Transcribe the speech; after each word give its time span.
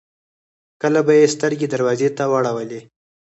کله 0.81 0.99
به 1.07 1.13
يې 1.19 1.27
سترګې 1.35 1.67
دروازې 1.73 2.09
ته 2.17 2.23
واړولې. 2.31 2.81